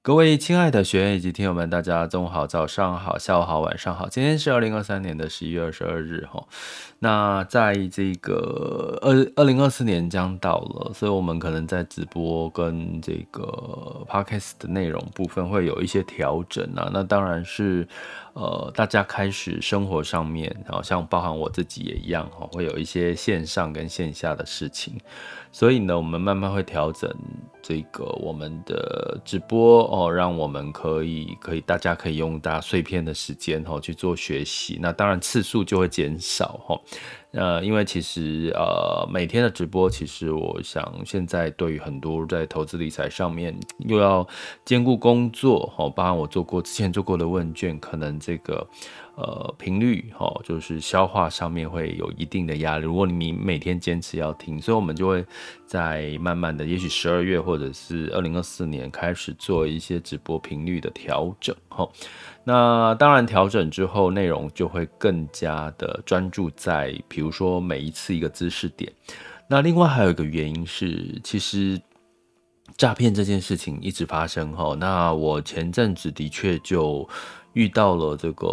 [0.00, 4.08] 各位亲爱的学员以及听友们，大家中午好、早上好、下午好、晚上好。
[4.08, 6.46] 今天是二零二三年的十一月二十二日，哈。
[6.98, 13.42] 那在这个二二零二四年将到了，所以我们可能在直播跟这个
[14.08, 16.90] podcast 的内容部分会有一些调整啊。
[16.92, 17.86] 那当然是。
[18.34, 24.96] 呃，大家开始生活上面，好像包含我自己也一样哈，会有一些线上跟线下的事情，
[25.50, 27.12] 所以呢，我们慢慢会调整
[27.60, 36.80] 这个我们的直播哦，让我们可以可以大家可以用大家碎片的时间哈去做学习，那当然次数就会减少哈。
[37.32, 44.26] 呃，因为其实呃，每天的直播，其实我想现在对于很多在投资理财上面又要
[44.64, 48.66] 兼顾工作，哦，包含我做过之前做过的问卷，可能这个
[49.20, 52.84] 呃频率，哦，就是消化上面会有一定的压力。
[52.84, 55.26] 如果你每天坚持要听，所以我们就会
[55.66, 61.88] 在慢慢的，也许十二月或者是二零二四年开始做一些直播频率的调整，哈。
[62.44, 68.92] 那当然，调整之后内容就会更加的专注在，比如说每一次一个知识点。
[69.48, 71.80] 那另外还有一个原因是，其实
[72.76, 74.76] 诈骗这件事情一直发生哈。
[74.78, 77.08] 那我前阵子的确就
[77.58, 78.46] 遇到了这个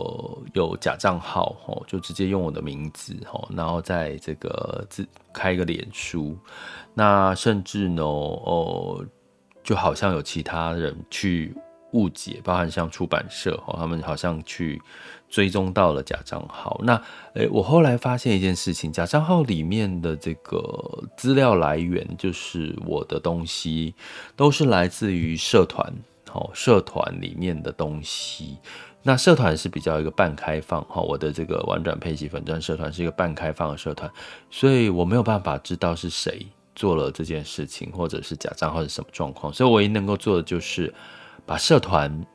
[0.53, 1.55] 有假账号，
[1.85, 3.15] 就直接用我的名字，
[3.55, 6.35] 然后在这个自开一个脸书，
[6.95, 9.05] 那甚至呢哦，
[9.63, 11.55] 就好像有其他人去。
[11.91, 14.81] 误解，包含像出版社，他们好像去
[15.29, 16.77] 追踪到了假账号。
[16.83, 17.01] 那
[17.35, 20.59] 诶、我后来发现一件事情，假账号里面的这个
[21.15, 23.95] 资料来源，就是我的东西，
[24.35, 25.93] 都是来自于社团，
[26.53, 28.57] 社团里面的东西。
[29.07, 34.11] 那社团是比较一个半开放哈，我的这个玩转配息粉专社团是一个半开放的社团，
[34.49, 39.53] 所以我没有办法知道是谁做了这件事情，或者是假账号是什么状况。
[39.53, 40.93] 所以唯一能够做的就是。
[41.47, 42.25] 把社团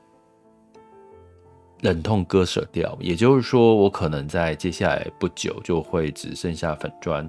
[1.81, 7.29] 忍痛割舍掉，也就是说，我可能在接下来不久就会只剩下粉砖，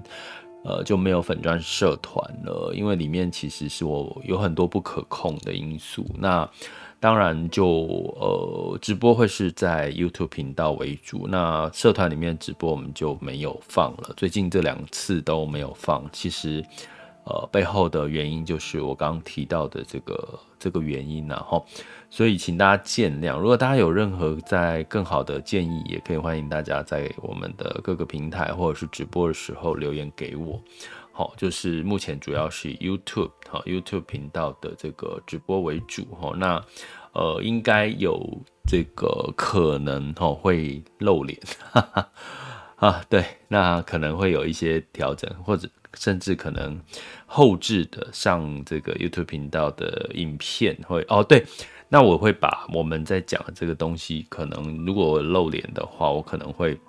[0.64, 6.06] 呃，就没有粉专社团了，因为里面其实是我有很多不可控的因素。
[6.18, 6.48] 那
[7.00, 7.66] 当然就
[8.20, 16.08] 呃，直播会是在 YouTube 频道为主，那社团里面直播我们就没有放了，最近这两次都没有放。
[16.12, 16.64] 其实。
[17.24, 21.64] 呃，背后的原因就是我刚刚提到的这个这个原因，然后，
[22.12, 23.38] 所以请大家见谅。
[23.38, 30.62] 如果大家有任何在更好的建议，也可以欢迎大家在我们的各个平台或者是直播的时候留言给我。
[31.10, 36.34] 好，就是目前主要是 YouTube 好 YouTube 频道的这个直播为主哈。
[36.36, 36.62] 那
[37.14, 38.22] 呃，应该有
[38.68, 41.40] 这个可能哈会露脸，
[41.70, 42.10] 哈 哈
[42.76, 45.66] 啊，对，那可能会有一些调整或者。
[45.94, 46.80] 甚至可能
[47.26, 51.44] 后置的上这个 YouTube 频道的影片会哦，对，
[51.92, 56.80] 那我会把我们在讲的这个东西，可能如果露脸的话，我可能会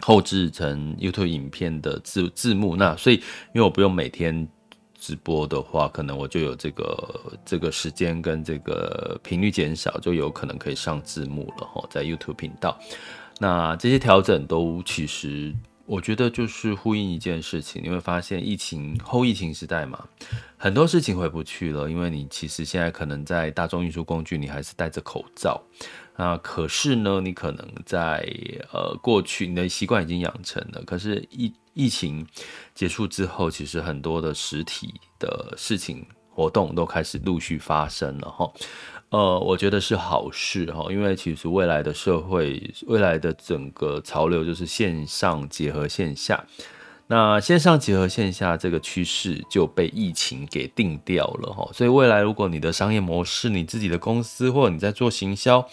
[0.00, 2.76] 后制成 YouTube 影片的字字幕。
[2.76, 4.48] 那所以，因为我不用每天
[4.94, 12.78] 直播的话，可能我就有这个这个时间跟这个频率减少，就有可能可以上字幕了哈，在 YouTube 频道。
[13.40, 15.52] 那这些调整都其实。
[15.88, 20.06] 我觉得就是呼应一件事情，你会发现疫情后疫情时代嘛，
[20.58, 25.58] 很多事情回不去了，因为你其实现在可能在大众运输工具，你还是戴着口罩
[26.14, 26.36] 啊。
[26.42, 28.22] 可是呢，你可能在
[28.70, 32.26] 呃过去你的习惯已经养成了，可是疫疫情
[32.74, 38.52] 结束之后，其实很多的实体的事情活动都开始陆续发生了哈。
[39.10, 46.44] 呃，我觉得是好事哈，因为其实未来的社会，未来的整个潮流就是线上结合线下。
[47.06, 55.66] 那线上结合线下这个趋势就被疫情给定掉了哈，所以未来如果你的商业模式，你自己的公司，或者你在做行销，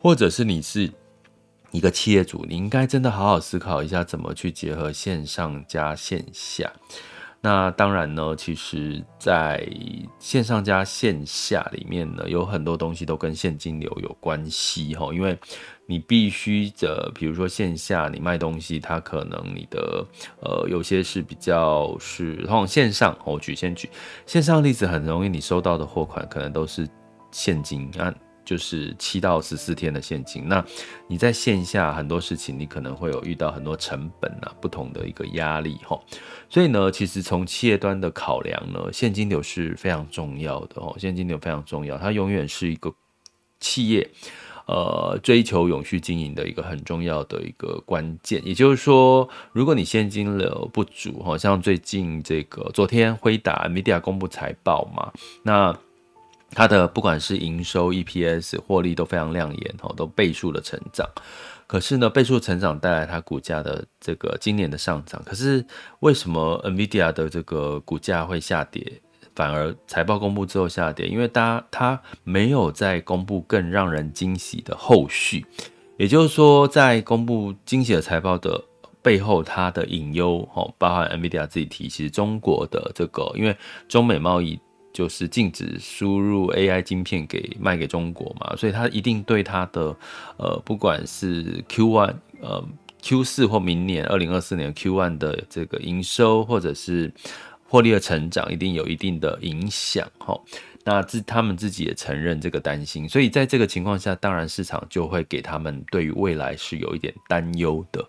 [0.00, 0.90] 或者是你是
[1.72, 6.72] 一个企业主，你应该真的好好思考一下，怎么去结合线上加线下。
[7.40, 9.64] 那当然呢，其实在
[10.18, 15.38] 线上加线下里面呢，有很多东西都跟现金流有关系哈，因为
[15.86, 20.04] 你必须的，比如说线下你卖东西，它可能你的
[20.42, 23.88] 呃有些是比较是，通往线上我举先举
[24.26, 26.88] 线上例子，很容易你收到的货款可能都是
[27.30, 28.12] 现金啊。
[28.48, 30.48] 就是七到十四天的现金。
[30.48, 30.64] 那
[31.06, 36.00] 你在线下很多事情，你可能会有遇到很多成本啊，不同的一个压力哈。
[36.48, 40.96] 所以呢，其实从企业端的考量呢，现金流是非常重要的哦。
[40.98, 42.90] 现金流非常重要，它永远是一个
[43.60, 44.08] 企业
[44.66, 48.40] 呃追求永续经营的一个很重要的一个关键。
[48.46, 55.12] 也就是说，如果你现金流不足，好像最近这个昨天辉达 Media 公布财报嘛，
[55.42, 55.78] 那。
[56.52, 61.06] 它的不管是营收、EPS、获利都非常亮眼哦，都倍数的成长。
[61.66, 65.22] 可是呢，倍数成长带来它股价的这个今年的上涨。
[65.26, 65.62] 可是
[66.00, 69.02] 为什么 NVIDIA 的这个股价会下跌，
[69.34, 71.06] 反而财报公布之后下跌？
[71.06, 75.44] 因为大家它没有在公布更让人惊喜的后续。
[75.98, 78.64] 也就是说，在公布惊喜的财报的
[79.02, 83.54] 背后，它的隐忧哦，包含 NVIDIA 自己提，其实中国的这个因为
[83.86, 84.58] 中美贸易。
[84.98, 89.96] 就是禁止输入 AI 晶片给卖给中国嘛，所以它一定对它的
[90.38, 92.68] 呃，不管是 Q1 呃
[93.00, 97.12] Q 四或明年二零二四年 Q1 的这个营收或者是
[97.68, 100.36] 获利的成长，一定有一定的影响哈。
[100.82, 108.04] 那自他们自己也承认这个担心，所以在这个情况下，当然市场就会给他们对于未来是有一点担忧的。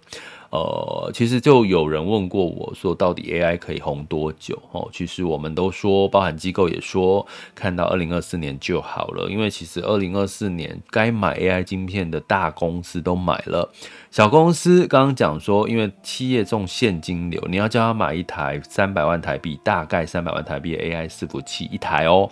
[0.52, 4.60] 呃，其实就有人问过我说，到底 AI 可以红多久？
[4.72, 9.30] 哦，其实我们都说，包含机构也说，看到二零二四年就好了。
[9.30, 13.72] 因为其实二零二四年该买 AI 晶片的大公司都买了，
[14.10, 22.28] 小公司刚刚讲说，因为企业重现金流，你要叫他买一台三百万台币，大概三百万台币的 AI 伺服器一台哦。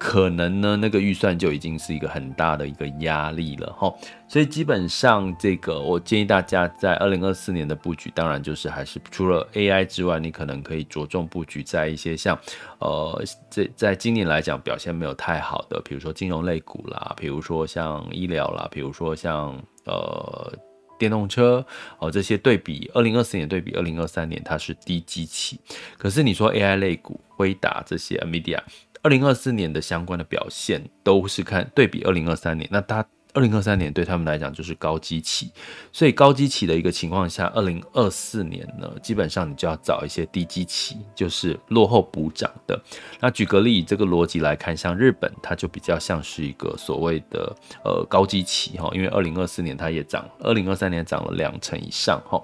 [0.00, 3.94] 可能呢，那个预算就已经是一个很大的一个压力了哈，
[4.26, 12.36] 所以基本上这个我建议大家在二零二四年的布局，当然就是还是除了 AI 之外，你可能可以着重布局在一些像
[12.78, 19.54] 呃，在在今年来讲表现没有太好的，比如说金融类股啦，比如说像医疗啦，比如说像
[19.84, 20.50] 呃
[20.98, 21.62] 电动车
[21.98, 25.60] 哦，这些对比二零二四年对比二零二三年它是低基期，
[25.98, 28.58] 可是你说 AI 类股，辉达这些 NVIDIA。
[29.02, 35.50] 二零二四年的相关的表现都是看对比二零二三年，那它二零二三年对他们来讲就是高基期，
[35.92, 42.78] 所以高基期的一个情况下，二零二四年呢，基本上你就要找一些低基期，就是落后补涨的。
[43.20, 52.42] 那举个例，这个逻辑来看，像日本，它就比较像是一个所谓的呃高基期哈，因为二零二四年它也涨，二零二三年涨了两成以上哈，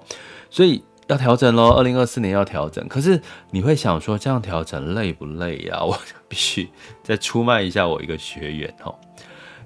[0.49, 0.81] 所以。
[1.07, 2.85] 要调整喽，二零二四年要调整。
[2.87, 5.81] 可是你会想说，这样调整累不累呀？
[5.83, 6.69] 我必须
[7.01, 8.93] 再出卖一下我一个学员哦。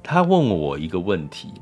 [0.04, 1.54] 他问我一个问题，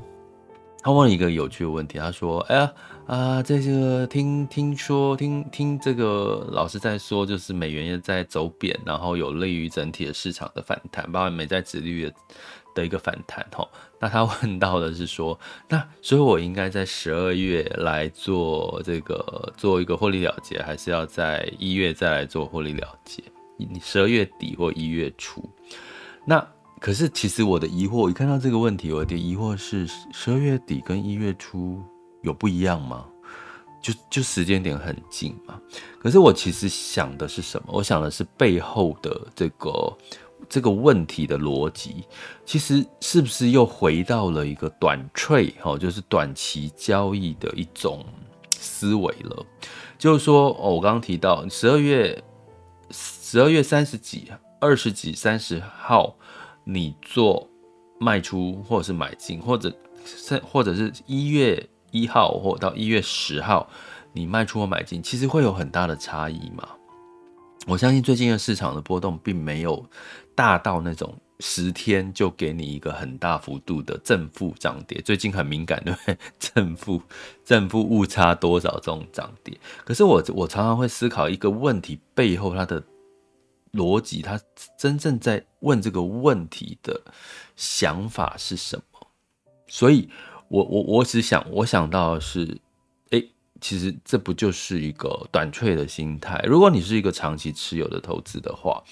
[0.82, 1.98] 他问了一个有趣的问题。
[1.98, 2.72] 他说：“哎呀
[3.08, 12.14] 啊，这个听听说听听这个老师在说，就是美元也在走贬，然后有利于整体的市场的反弹，包括美债殖利率的。”
[12.80, 13.68] 的一个反弹吼，
[14.00, 15.38] 那他问到的是说，
[15.68, 23.22] 那所以我应该在十二月来做这个做一个获利了结，还是要在一月再来做获利了结？
[23.58, 25.44] 你十二月底或一月初？
[26.24, 26.46] 那
[26.80, 31.84] 可是其实我的疑惑，一看到这个问题，我的疑惑是十二月底跟一月初
[32.22, 33.06] 有不一样吗？
[33.82, 35.60] 就就时间点很近嘛？
[36.00, 37.74] 可是我其实想的是什么？
[37.74, 39.70] 我想的是背后的这个。
[40.48, 42.04] 这个问题的逻辑，
[42.46, 48.06] 其实是不是又回到了一个短 trade 哈，就是短期交易的一种
[48.58, 49.46] 思维了？
[49.98, 52.24] 就是说，我刚刚提到十二月
[52.90, 56.16] 十二月三十几、二十几、三十号，
[56.64, 57.50] 你做
[58.00, 59.72] 卖出或者是买进，或者
[60.06, 63.70] 是或者是一月一号或到一月十号，
[64.14, 66.68] 你卖出或买进，其实会有很大的差异吗？
[67.70, 69.86] 我相信最近的市场的波动并没有
[70.34, 75.00] 大到那种十天就给你一个很大幅度的正负涨跌。
[75.02, 76.18] 最近很敏感，对不对？
[76.40, 77.00] 正负
[77.46, 79.56] 正负误差多少这种涨跌？
[79.86, 82.84] 可是我我常常会思考一个问题背后它的
[83.74, 84.40] 逻辑，它
[84.76, 87.00] 真正在问这个问题的
[87.56, 89.08] 想法是什么？
[89.68, 90.10] 所以
[90.48, 92.58] 我我我只想我想到的是。
[93.62, 96.40] 其实这不就是一个短脆的心态？
[96.46, 98.84] 如果你是一个长期持有的投资的话，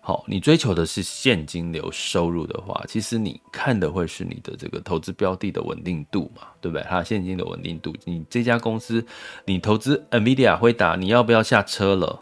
[0.00, 6.84] 好，你追求的是现金流收入的话，其实你看的会是你的这个投资标的的稳定度嘛，对不对？
[6.88, 9.04] 它现金的稳定度，你这家公司，
[9.46, 12.20] 你投资 NVIDIA 会打，你要不要下车了？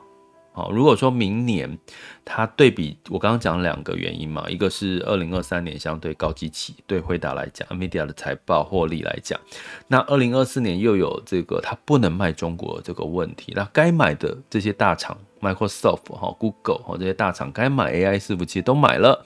[0.54, 1.78] 好，如果说明年
[2.26, 9.40] 它对比我刚刚讲两个原因嘛，一个是二零二三年相对高基期，对辉达来讲 m e d i a 的财报获利来讲，
[9.88, 19.24] 那二零二四年又有这个它不能卖中国这个问题，那该买的这些大厂，Microsoft 哈、Google 哈这些大厂该买 AI 伺服器都买了，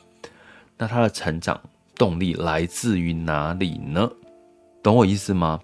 [0.79, 1.61] 那它的成长
[1.97, 4.09] 动力来自于哪里呢？
[4.87, 5.59] 懂我意思吗？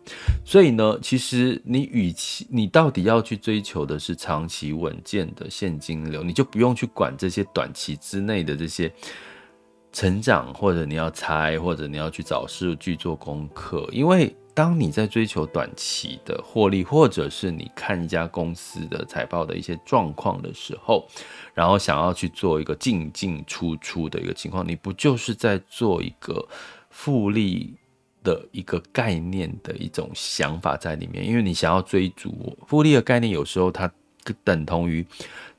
[0.44, 8.92] 所以呢，其实你与其你到底要去追求的是长期稳健的现金流，你就不用去管这些短期之内的这些
[9.92, 13.88] 成长，或者你要猜，或者你要去找数据做功课。
[13.92, 21.06] 因为当你在追求短期的获利，或者是你看一家公司的财报的一些状况的时候，
[21.54, 26.44] 然后想要去做一个进进出出的一个情况，你不就是在做一个
[26.90, 27.76] 复利？
[28.22, 33.90] 的一个概念的一种想法在里面，因为你想要追逐复利的概念，有时候它
[34.44, 35.04] 等同于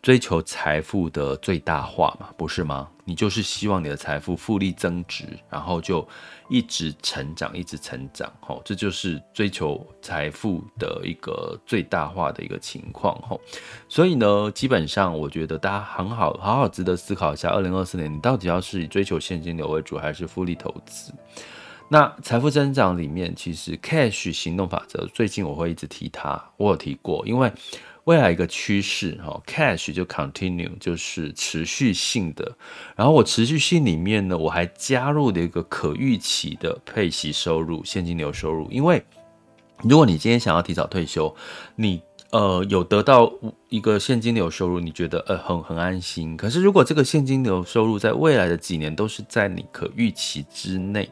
[0.01, 2.89] 追求财富的最大化嘛，不是吗？
[3.05, 6.08] 你就是希望你的财富复利增值，然后就
[6.48, 13.41] 一直成长，一直成长，吼，这就是追求财富的一个最大化的一个情况，吼。
[13.89, 21.13] 所以呢，基本上我觉得大家很好，好好值得思考一下，二零二四年你到底要是以追求现金流为主，还是复利投资？
[21.93, 27.53] 那财富增长里面，其实 cash 行动法则最近我会一直提它，我有提过，因为
[28.05, 32.51] 未来一个趋势哈，cash 就 continue 就是持续性的。
[32.95, 38.67] 然后我持续性里面呢，我还加入了一个可预期的配息收入、现金流收入。
[38.71, 39.05] 因为
[39.83, 41.35] 如果你今天想要提早退休，
[41.75, 43.31] 你呃有得到
[43.69, 46.35] 一个现金流收入，你觉得呃很很安心。
[46.35, 51.07] 可是如果这个现金流收入在未来的几年都是在你可预期之内。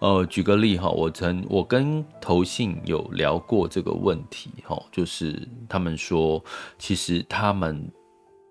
[0.00, 6.42] 呃，举个例哈，我曾我跟投信有聊过这个问题哈，就是他们说，
[6.78, 7.90] 其实他们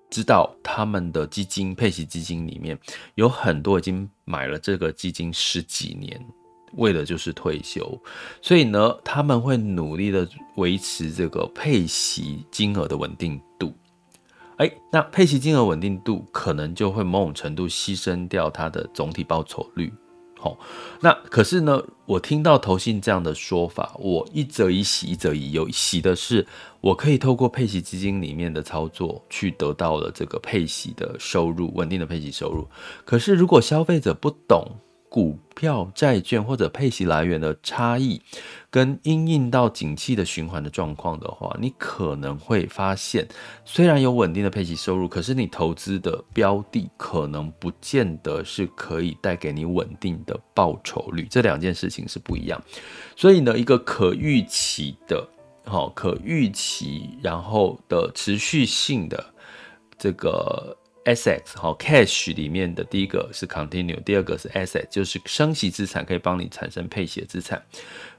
[0.10, 2.78] 知道他们的基金配息基金里面
[3.16, 6.20] 有很多已经买了这个基金十几年，
[6.74, 7.98] 为了就是退休，
[8.42, 10.28] 所以呢，他们会努力的
[10.58, 13.74] 维持这个配息金额的稳定度。
[14.58, 19.94] 哎，那配息金额稳定度可能就会某种程度牺牲掉它的总体报酬率。
[21.02, 25.68] 那可是呢，我听到投信这样的说法，我一则以喜，一则以忧。
[25.70, 26.46] 喜的是，
[26.82, 32.68] 我可以透过配息基金里面的操作，去得到了这个配息的收入，稳定的配息收入。
[33.06, 34.66] 可是如果消费者不懂，
[35.10, 38.22] 股票、债券或者配息来源的差异，
[38.70, 43.26] 跟因应到景气的循环的状况的话，你可能会发现，
[43.64, 52.62] 虽然有稳定的配息收入，可是你投资的标的可能不见得是可以带给你稳定的报酬率，这两件事情是不一样。
[53.16, 55.26] 所以呢，一个可预期的、
[55.66, 59.34] 好可预期，然后的持续性的
[59.98, 60.78] 这个。
[61.08, 67.64] Asset 好，cash 里面的第一个是 continue，第二个是 asset，就是生息资产，可以帮你产生配息的资产，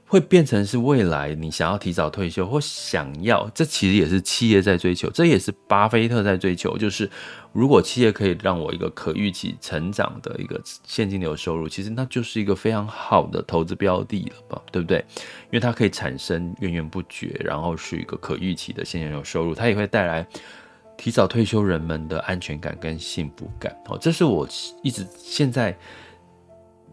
[0.07, 7.07] 会变成是未来你想要提早退休或想要，这其实也是企业在追求，这也是巴菲特在追求，就是
[7.53, 14.97] 如果企业可以让我一个可预期成长的一个现金流收入，其实那就是一个非常好的投资标的了吧，对不对？
[15.17, 20.27] 因为它可以产生源源不绝，然后是一个可预期的现金流收入，它也会带来。
[20.99, 24.45] 提早退休人们的安全感跟幸福感，哦，这是我
[24.83, 25.73] 一直现在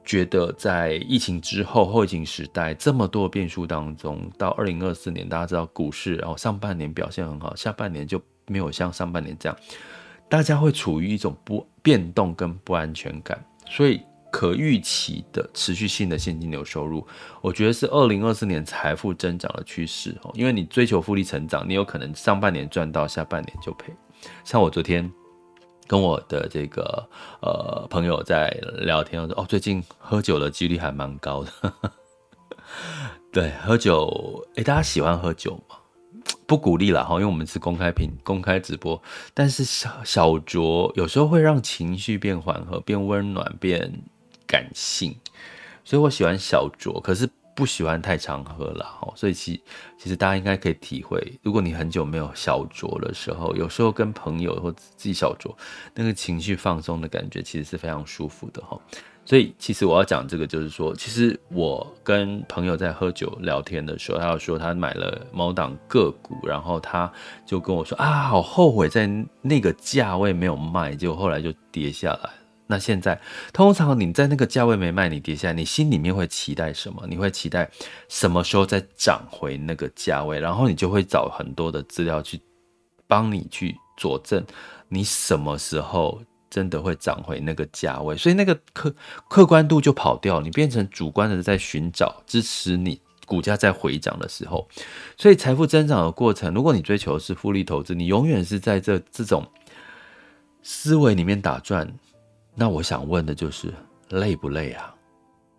[0.05, 9.59] 觉得，在疫情之后后疫情时代这么多变数当中，到二零二四年，大家知道股市，然后上半年表现很好，下半年就没有像上半年这样，
[10.29, 14.01] 大家会处于一种不变动跟不安全感，所以。
[14.31, 17.07] 可预期的持续性的现金流收入，
[17.41, 20.31] 我觉得是二零二四年财富增长的趋势哦。
[20.35, 23.95] 因为你追求复利成长，你有可能上半年赚到，下半年就赔。
[24.45, 25.11] 像我昨天
[25.87, 27.09] 跟我的这个
[27.41, 31.73] 呃朋友在聊天，我说哦，最近喝酒的几率还蛮高的。
[33.33, 35.77] 对，喝酒，诶，大家喜欢喝酒吗？
[36.47, 39.01] 不鼓励啦哈，因为我们是公开品、公开直播，
[39.33, 43.93] 但是小小酌有时候会让情绪变缓和、变温暖、变。
[44.47, 45.15] 感性，
[45.85, 49.13] 所以我喜欢小酌，可是不喜欢太常喝了哈。
[49.17, 49.63] 所以其
[49.99, 55.55] 其实大家应该可以体会，如果你很久没有小酌的时候，有时候跟朋友或自己小酌，
[55.95, 58.79] 那个情绪放松的感觉其实是非常舒服的哈。
[59.25, 67.13] 所以其实我要讲这个，就是说，其实我跟朋友在喝酒聊天的时候，他要说他买了某档个股，然后他
[67.45, 69.11] 就跟我说啊，好后悔在
[69.43, 72.31] 那个价位没有卖，结果后来就跌下来。
[72.69, 73.21] 那现在，
[73.53, 77.07] 通常你在那个价位没卖，你跌下来，你心里面会期待什么？
[77.09, 77.71] 你会期待
[78.09, 80.41] 什么时候再涨回那个价位？
[80.41, 82.41] 然后你就会找很多的资料去
[83.07, 84.45] 帮你去佐证
[84.89, 86.21] 你什么时候
[86.51, 88.93] 真的会涨回那个价位，所以那个客
[89.29, 94.67] 客观度就跑掉，你变成主观的在寻找支持你股价在回涨的时候，
[95.17, 99.47] 所以财富增长的过程，如果你追求的是复利投资，你永远是在这这种
[100.65, 101.89] 思维里面打转。
[102.59, 103.73] 那我想问的就是
[104.09, 104.95] 累不累啊？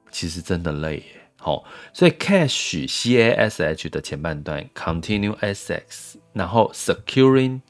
[0.09, 1.03] 其实真的累耶。
[1.39, 1.63] 好，
[1.93, 7.61] 所以 cash C A S H 的前半段 continue S X，然后 securing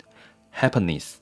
[0.57, 1.15] happiness，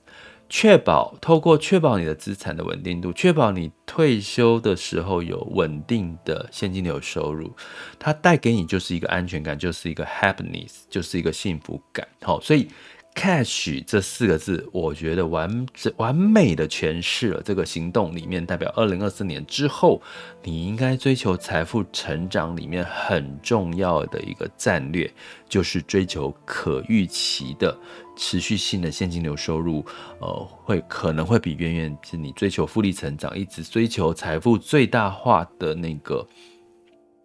[0.47, 7.51] 确保透过确保你的资产的稳定度，确保你退休的时候有稳定的现金流收入，
[7.97, 12.07] 它带给你就是一个安全感，就是一个 happiness，就是一个幸福感。
[12.21, 12.69] 好，所以。
[13.15, 20.01] Cash 这四个字，我觉得完完美的诠释了这个行动里面代表二零二四年之后，
[20.43, 25.09] 你应该追求财富成长里面很重要的一个战略，
[25.47, 27.75] 就是追求可预期的
[28.17, 29.83] 持续性的现金流收入。
[30.19, 36.27] 呃，会可能会比远远是你追求复利成长，一直追求财富最大化的那个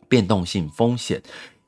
[0.08, 1.20] 变动性风险。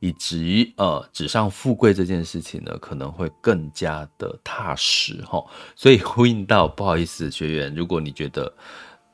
[0.03, 5.41] 以及呃，纸上富贵这件事情呢，可能会更加的踏实哈。
[5.77, 8.53] 所以呼应到，不好意思，学员，如果你觉得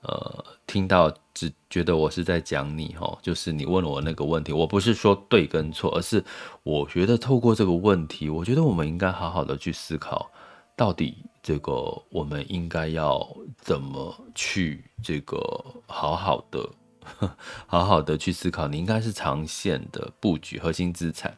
[0.00, 6.24] 呃，听到只觉得我是在讲你哈，就是你问了我那个问题，我不是说对跟错，而是
[6.62, 10.30] 我觉得透过这个问题，我觉得我们应该好好的去思考，
[10.74, 11.72] 到底这个
[12.08, 13.28] 我们应该要
[13.58, 15.38] 怎么去这个
[15.86, 16.66] 好好的。
[17.66, 21.36] 好好的去思考，你应该是长线的布局核心资产，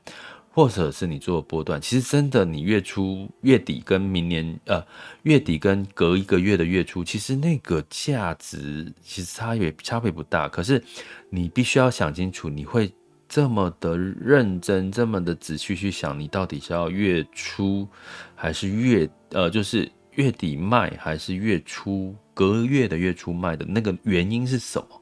[0.53, 1.81] 或者是你做波段。
[1.81, 4.85] 其实真的，你月初、月底跟明年呃
[5.23, 10.49] 月底跟隔一个月的月初，其实那个价值其实差别差别不大。
[10.49, 10.83] 可是
[11.29, 12.93] 你必须要想清楚，你会
[13.29, 17.89] 这么的认真、这么的仔细去想，你到底是要月初
[18.35, 25.00] 还是月呃，就是月底卖，还是月初隔月的月初卖的那个原因是什么？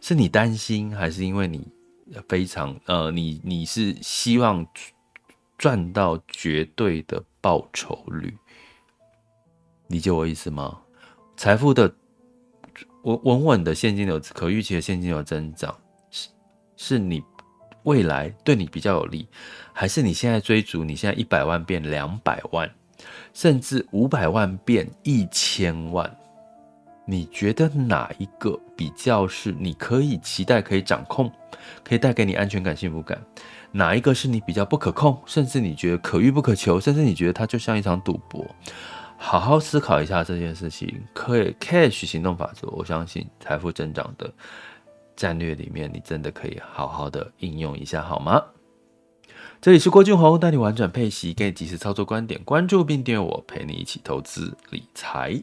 [0.00, 1.66] 是你担心，还是因为你
[2.28, 4.66] 非常呃，你你是希望
[5.56, 8.36] 赚到绝对的报酬率？
[9.88, 10.80] 理解我意思吗？
[11.36, 11.94] 财富的
[13.02, 15.76] 稳稳稳的现金流、可预期的现金流增长，
[16.10, 16.28] 是
[16.76, 17.22] 是你
[17.84, 19.26] 未来对你比较有利，
[19.72, 22.70] 还是你现在追逐，你现在一百万变两百万，
[23.32, 26.17] 甚至五百万变一千万？
[27.10, 31.32] 你觉得哪一个比较是你可以期待、可以掌控、
[31.82, 33.18] 可以带给你安全感、幸福感？
[33.72, 38.44] 哪一个是你比较不可控，甚至你觉得可遇不可求，甚至你觉得它就像一场赌博？
[39.16, 41.02] 好好思考一下这件事情。
[41.14, 44.30] 可以 Cash 行动法则，我相信财富增长的
[45.16, 48.42] 战略里面，你真的可以好好的应用一下，好吗？
[49.62, 55.42] 这里是郭俊宏，带你玩转配息，给你及时操作观点，关注并订阅我，陪你一起投资理财。